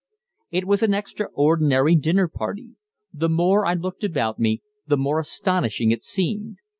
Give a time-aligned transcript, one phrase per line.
[0.49, 2.71] It was an extraordinary dinner party.
[3.13, 6.57] The more I looked about me, the more astonishing it seemed.